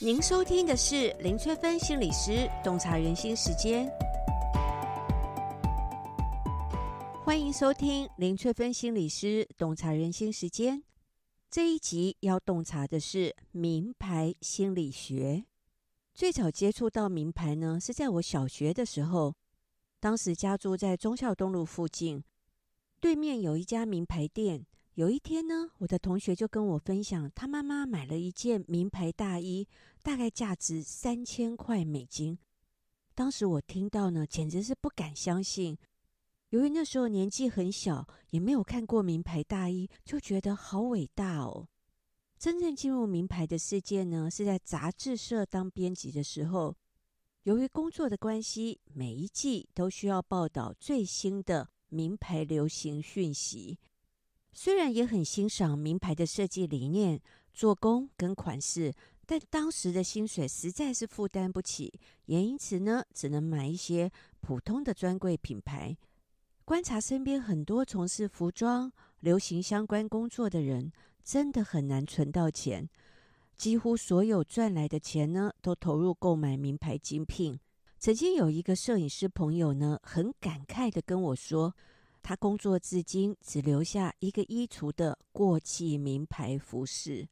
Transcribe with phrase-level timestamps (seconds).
[0.00, 3.90] 您收听的是林翠芬心理师洞察人心时间，
[7.24, 10.80] 欢迎收听林翠芬心理师洞察人心时间。
[11.50, 15.44] 这一集要洞察的是名牌心理学。
[16.14, 19.34] 最早接触到名牌呢，是在我小学的时候，
[19.98, 22.22] 当时家住在忠孝东路附近，
[23.00, 24.64] 对面有一家名牌店。
[24.98, 29.64] 有一天呢，我的同学就跟我分享，他妈妈买了一件名牌大衣，
[30.02, 32.36] 大概价值三千块美金。
[33.14, 35.78] 当时我听到呢，简直是不敢相信。
[36.48, 41.68] 由于那时候年纪很小，也没有看过名牌大衣，就觉得好伟大哦。
[42.36, 46.74] 真正进入名牌的世界呢，是在杂志社当编辑的时候。
[47.44, 53.78] 由于工作的关系，每一季都需要报道最新的名牌流行讯息。
[54.60, 57.20] 虽然也很欣赏名牌的设计理念、
[57.54, 58.92] 做工跟款式，
[59.24, 61.92] 但当时的薪水实在是负担不起，
[62.24, 65.96] 也因此呢，只能买一些普通的专柜品牌。
[66.64, 70.90] 观察身边很多从事服装、流行相关工作的人，
[71.22, 72.90] 真的很难存到钱。
[73.56, 77.56] 几乎所有赚来的钱呢，都投入购买名牌精品。
[78.00, 81.76] 曾经有一个摄影师朋友呢，很感慨地跟我说。
[82.22, 87.26] 他工作至今只留下一个衣橱的过气名牌服饰。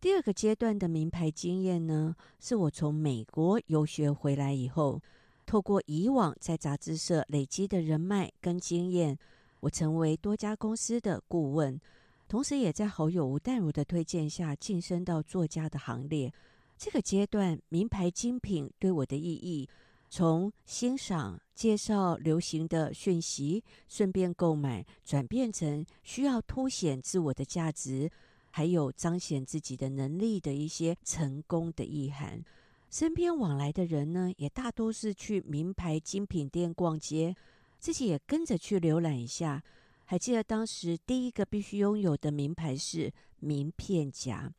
[0.00, 5.00] 第二个阶段的名牌经验呢，是我从美国游学回来以后，
[5.46, 9.18] 透过以往在杂志社累积的人脉跟经验，
[9.60, 11.80] 我成为多家公司的顾问，
[12.28, 16.32] 同时也在好友吴淡如的推荐下晋升到作家的行列。
[16.76, 19.66] 这个阶段，名牌精品对我的意义。
[20.08, 28.10] 从欣赏、介绍流行的讯息，顺便购买，转变成需要凸显自我的价值，
[28.50, 32.42] 还有彰显自己的能力的一些成功的意涵。
[32.88, 37.34] 身边往来的人呢，也大多是去名牌精品店逛街，
[37.78, 39.62] 自己也跟着去浏览一下。
[40.04, 44.50] 还记得当时第一个必须拥有的名牌是名片夹，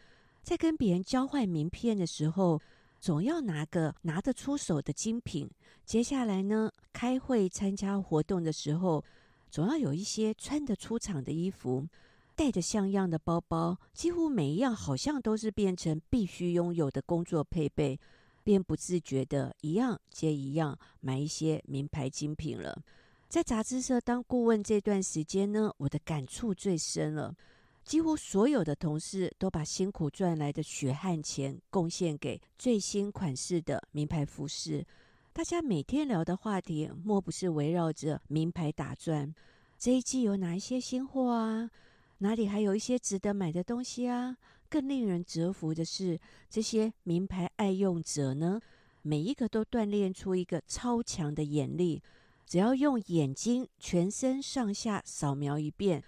[0.44, 2.62] 在跟别人交换名片的时候。
[3.00, 5.50] 总要拿个拿得出手的精品。
[5.86, 9.04] 接下来呢，开会参加活动的时候，
[9.50, 11.88] 总要有一些穿得出场的衣服，
[12.36, 13.78] 带着像样的包包。
[13.94, 18.00] 几乎每一样好像都是变成必须拥有的工作配备，
[18.44, 22.84] 便不自觉的一样接一样买一些名牌精品了。
[23.30, 27.36] 在杂志社当顾问这段时间呢，我的感触最深了。
[27.88, 34.86] 几乎所有的同事都把辛苦赚来的血汗钱贡献给最新款式的名牌服饰。
[35.32, 39.34] 大家每天聊的话题，莫不是围绕着名牌打转。
[39.78, 41.72] 这一季有哪一些新货啊？
[42.18, 44.36] 哪里还有一些值得买的东西啊？
[44.68, 46.20] 更令人折服的是，
[46.50, 48.60] 这些名牌爱用者呢，
[49.02, 52.04] 每一个都锻炼出一个超强的眼力，
[52.46, 56.04] 只要用眼睛全身上下扫描一遍。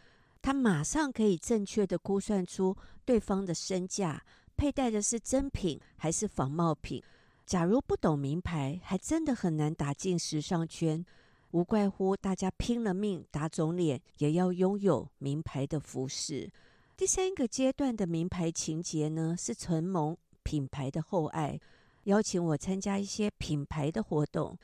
[0.50, 4.26] 他马上可以正确地估算出对方的身价，
[4.58, 7.04] 佩戴的是真品还是仿冒品。
[7.46, 11.06] 假如不懂名牌，还真的很难打进时尚圈。
[11.52, 16.52] 无怪乎大家拼了命打肿脸也要拥有名牌的服饰。
[16.98, 21.60] 第三个阶段的名牌情节呢，是承蒙品牌的厚爱，
[22.06, 24.58] 邀请我参加一些品牌的活动。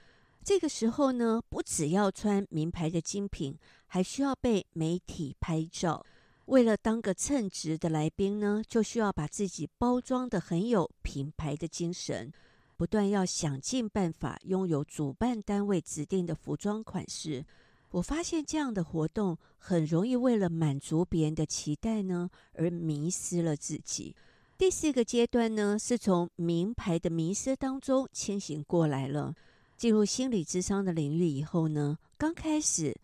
[0.45, 3.57] 这个时候呢，不只要穿名牌的精品，
[3.87, 6.05] 还需要被媒体拍照。
[6.45, 12.31] 为了当个称职的来宾呢，就需要把自己包装得很有品牌的精神，
[12.77, 17.43] 不断要想尽办法拥有主办单位指定的服装款式。
[17.89, 24.15] 我发现这样的活动很容易为了满足别人的期待呢，而迷失了自己。
[24.59, 29.33] 第四个阶段呢，是从名牌的迷失当中清醒过来了。
[29.77, 32.95] 进入心理咨商的领域以后呢，刚开始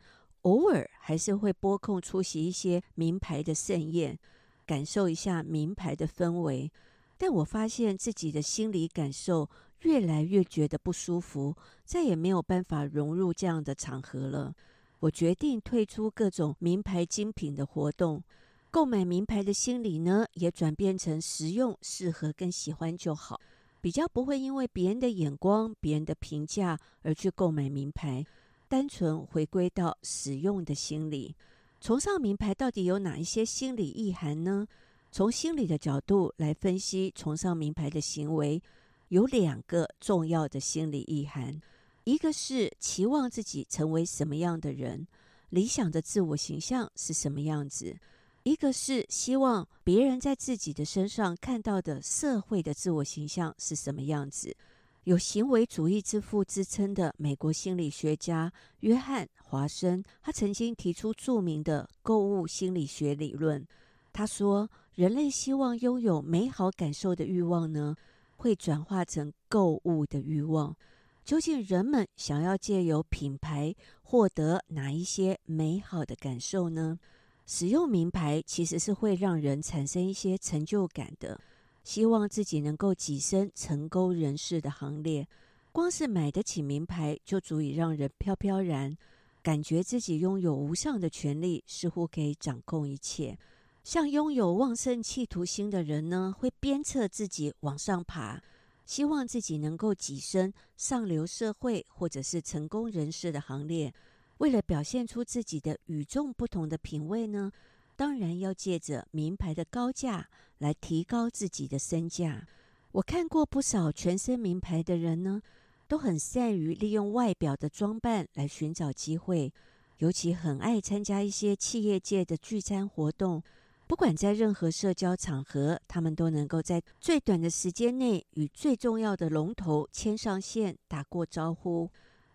[0.43, 4.17] 偶尔还是会拨空出席一些名牌的盛宴，
[4.65, 6.71] 感受一下名牌的氛围。
[7.17, 9.47] 但我发现自己的心理感受
[9.81, 11.55] 越来越觉得不舒服，
[11.85, 14.55] 再也没有办法融入这样的场合了。
[15.01, 18.23] 我决定退出各种名牌精品的活动，
[18.71, 23.39] 购买名牌的心理呢，也转变成实用、适合跟喜欢就好。
[23.81, 28.23] 比较不会因为别人的眼光、别人的评价而去购买名牌，
[28.69, 31.35] 单纯回归到使用的心理。
[31.81, 34.67] 崇尚名牌到底有哪一些心理意涵呢？
[35.11, 38.61] 从心理的角度来分析崇尚名牌的行为，
[39.09, 41.59] 有两个重要的心理意涵：
[42.03, 45.07] 一个是期望自己成为什么样的人，
[45.49, 47.95] 理想的自我形象是什么样子；
[48.43, 54.55] 一个是希望别人在自己的身上看到的社会的自我形象是什么样子。
[55.03, 63.65] 有行为主义之父之称的美国心理学家约翰·华生，他曾经提出著名的购物心理学理论。
[64.11, 67.95] 他说，人类希望拥有美好感受的欲望呢，
[68.37, 70.75] 会转化成购物的欲望。
[71.23, 76.99] 究竟人们想要借由品牌获得哪一些美好的感受呢？
[77.45, 81.39] 使用名牌其实是会让人产生一些成就感的，
[81.83, 85.27] 希望自己能够跻身成功人士的行列。
[85.71, 88.95] 光是买得起名牌就足以让人飘飘然，
[89.41, 93.37] 感觉自己拥有无上的权力，似乎可以掌控一切。
[93.83, 98.41] 像拥有旺盛企图心的人呢，会鞭策自己往上爬，
[98.85, 103.93] 希望自己能够跻身上流社会或者是成功人士的行列。
[104.41, 107.51] 为了表现出自己的与众不同的品味呢，
[107.95, 110.27] 当然要借着名牌的高价
[110.57, 112.47] 来提高自己的身价。
[112.93, 115.43] 我看过不少全身名牌的人呢，
[115.87, 119.53] 都很善于利用外表的装扮来寻找机会，
[119.99, 123.43] 尤其很爱参加一些企业界的聚餐活动。
[123.85, 131.91] 不管在任何社交场合，他们都能够在最短的时间内与最重要的龙头牵上线，打过招呼。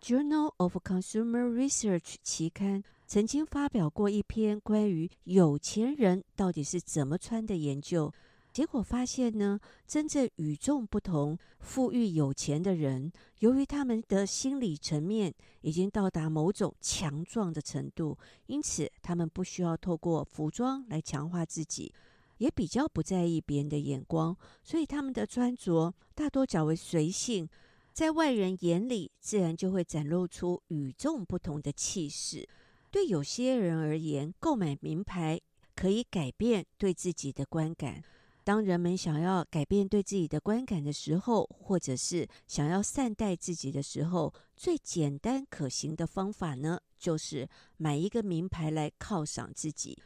[0.07, 8.15] Journal of Consumer Research 期刊曾经发表过一篇关于有钱人到底是怎么穿的研究，
[8.53, 13.11] 结果发现呢，真正与众不同、富裕有钱的人，
[13.41, 18.17] 由于他们的心理层面已经到达某种强壮的程度，
[18.47, 21.93] 因此他们不需要透过服装来强化自己，
[22.39, 27.49] 也比较不在意别人的眼光，所以他们的穿着大多较为随性。
[27.97, 32.47] 在外人眼里，自然就会展露出与众不同的气势。
[32.91, 35.41] 对有些人而言，购买名牌
[35.75, 38.05] 可以改变对自己的观感。
[38.45, 47.49] 当人们想要改变对自己的观感的时候，或者是想要善待自己的时候，最简单可行的方法呢，就是
[47.79, 49.99] 买一个名牌来犒赏自己。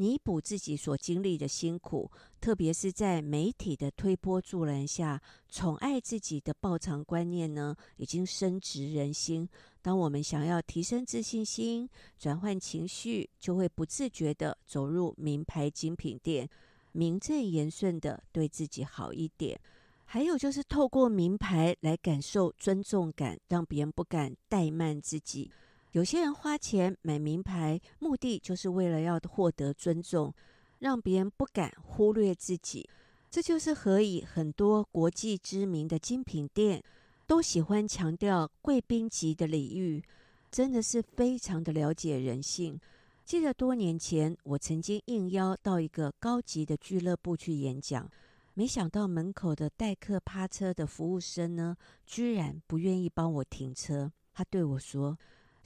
[0.00, 2.08] 弥补自己所经历的辛苦，
[2.40, 9.48] 特别是在媒体的推波助澜下，宠爱自己的报偿观念呢，已经深植人心。
[9.82, 16.48] 当我们想要提升自信心、转换情绪，就会不自觉地走入名牌精品店，
[16.92, 19.58] 名正言顺地对自己好一点。
[20.04, 25.50] 还有就是透过名牌来感受尊重感，让别人不敢怠慢自己。
[25.92, 30.34] 有些人花钱买名牌，目的就是为了要获得尊重，
[30.78, 32.88] 让别人不敢忽略自己。
[33.30, 36.82] 这就是何以很多国际知名的精品店
[37.26, 40.02] 都喜欢强调贵宾级的礼遇，
[40.50, 42.78] 真的是非常的了解人性。
[43.24, 48.10] 记得多年前，我曾经应邀到一个高级的俱乐部去演讲，
[48.54, 51.76] 没想到门口的代客趴车的服务生呢，
[52.06, 54.10] 居然不愿意帮我停车。
[54.32, 55.18] 他对我说，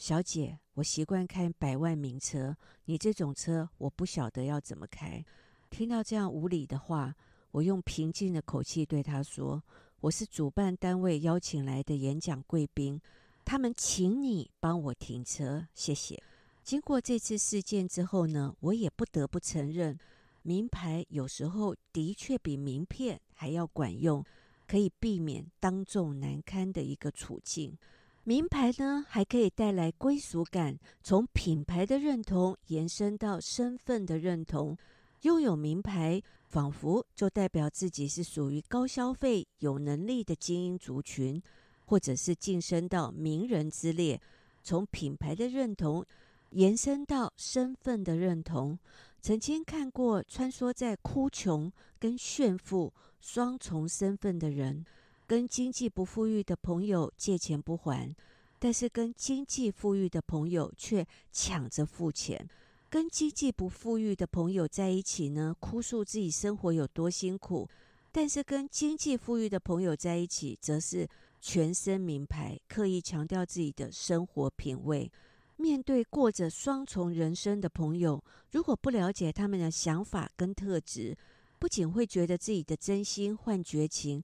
[0.02, 2.56] 小姐，我习惯开百万名车，
[2.86, 5.24] 你这种车我不晓得要怎么开。
[5.70, 7.14] 听到这样无理的话，
[7.52, 9.62] 我用平静的口气对他说
[10.02, 13.00] ：“我是主办单位邀请来的演讲贵宾，
[13.44, 16.20] 他们请你帮我停车，谢谢。”
[16.64, 19.96] 经过这次事件之后呢，我也不得不承认，
[20.42, 24.24] 名牌有时候的确比名片还要管用，
[24.66, 27.78] 可以避免当众难堪的一个处境。
[28.24, 34.76] 名牌呢，还可以带来归属感，从品牌的认同延伸到身份的认同。
[35.22, 41.42] 拥有名牌，仿佛就代表自己是属于高消费、有能力的精英族群，
[41.86, 44.20] 或者是晋升到名人之列。
[44.62, 46.04] 从品牌的认同
[46.50, 48.78] 延伸到身份的认同，
[49.20, 54.84] 曾经看过穿梭在哭穷跟炫富双重身份的人。
[55.32, 58.14] 跟经济不富裕的朋友借钱不还，
[58.58, 62.46] 但是跟经济富裕的朋友却抢着付钱。
[62.90, 67.66] 跟经济不富裕的朋友在一起呢，哭诉自己生活有多辛苦；
[68.12, 71.08] 但是跟经济富裕的朋友在一起，则是
[71.40, 75.10] 全身名牌，刻意强调自己的生活品味。
[75.56, 81.16] 面对过着双重人生的朋友，如果不了解他们的想法跟特质，
[81.58, 84.22] 不仅会觉得自己的真心换绝情。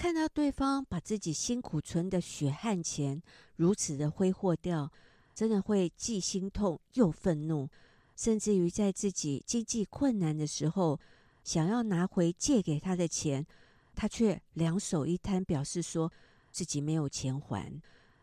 [0.00, 3.22] 看到对方把自己辛苦存的血汗钱
[3.56, 4.90] 如此的挥霍掉，
[5.34, 7.68] 真的会既心痛又愤怒，
[8.16, 10.98] 甚至于在自己经济困难的时候，
[11.44, 13.46] 想要拿回借给他的钱，
[13.94, 16.10] 他却两手一摊，表示说
[16.50, 17.70] 自己没有钱还，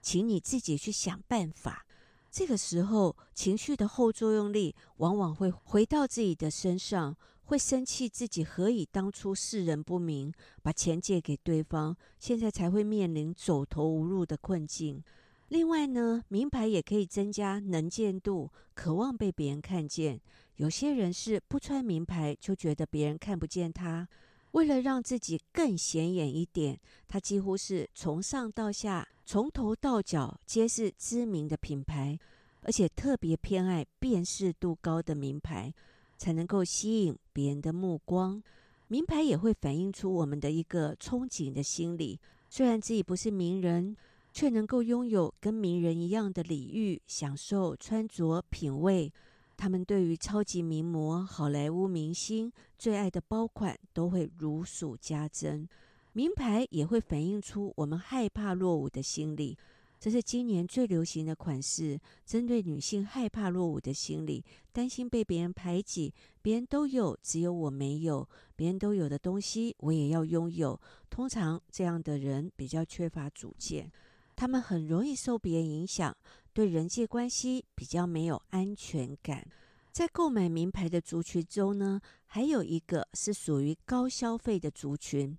[0.01, 1.85] 请你自己去想办法。
[2.31, 7.15] 这个时候，情绪的后作用力往往会回到自己的身上，
[7.47, 15.01] 会生气自己何以当初世人不明，把钱借给对方，现在才会面临走投无路的困境。
[15.47, 20.19] 另外呢，名牌也可以增加能见度，渴望被别人看见。
[20.57, 24.05] 有些人是不穿名牌就觉得别人看不见他，
[24.51, 26.77] 为了让自己更显眼一点，
[27.07, 29.07] 他几乎是从上到下。
[29.25, 32.19] 从头到脚皆是知名的品牌，
[32.61, 35.73] 而且特别偏爱辨识度高的名牌，
[36.17, 38.41] 才能够吸引别人的目光。
[38.87, 42.19] 名牌也会反映出我们的一个憧憬的心理。
[42.49, 43.95] 虽然自己不是名人，
[44.33, 49.11] 却能够拥有跟名人一样的礼遇、享受、穿着、品味。
[49.57, 55.67] 他们对于超级名模、好莱坞明星最爱的包款，都会如数家珍。
[56.13, 59.57] 名牌也会反映出我们害怕落伍的心理，
[59.99, 61.99] 这是今年最流行的款式。
[62.25, 70.79] 针对女性害怕落伍的心理，担心被别人排挤，别人都有，只有我没有；别人都有的东西，我也要拥有。
[71.09, 73.91] 通常这样的人比较缺乏主见，
[74.35, 76.15] 他们很容易受别人影响，
[76.53, 79.47] 对人际关系比较没有安全感。
[79.91, 85.35] 在购买名牌的族群中呢，还有一个是属于高消费的族群。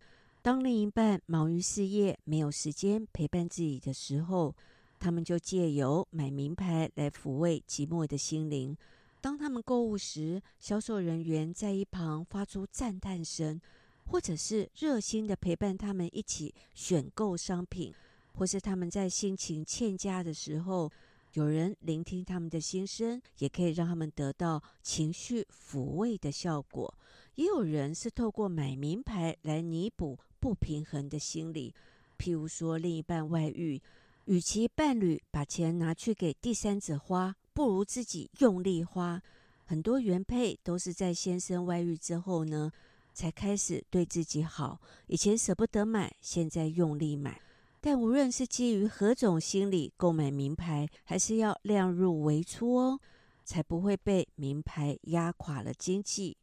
[0.49, 4.57] 当另一半忙于事业，没有时间陪伴自己的时候，
[4.99, 8.75] 他们就借由买名牌来抚慰寂寞的心灵。
[9.21, 13.61] 当他们购物时，销售人员在一旁发出赞叹声，
[14.07, 17.93] 或者是热心的陪伴他们一起选购商品，
[18.33, 20.90] 或是他们在心情欠佳的时候，
[21.35, 26.95] 有人聆听他们的心声，也可以让他们得到情绪抚慰的效果。
[27.38, 30.18] 也有人是透过买名牌来弥补。
[30.40, 31.75] 不平衡的心理，
[32.16, 33.80] 譬如说另一半外遇，
[34.26, 39.21] 与其伴侣把钱拿去给第三者花，不如自己用力花。
[39.64, 42.71] 很多原配都是在先生外遇之后呢，
[43.12, 44.80] 才开始对自己好。
[45.09, 47.40] 以前舍不得买，现在用力买。
[47.80, 53.00] 但无论是基于何种心理购买名牌，还是要量入为出哦，
[53.45, 56.37] 才不会被名牌压垮了经济。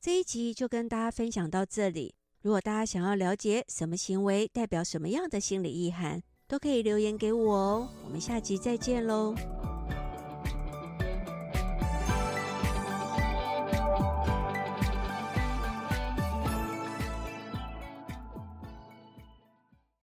[0.00, 2.14] 这一集就跟大家分享到这里。
[2.42, 7.88] 如果大家想要了解什么行为代表什么样的心理意涵，都可以留言给我哦。
[8.04, 9.34] 我们下集再见喽。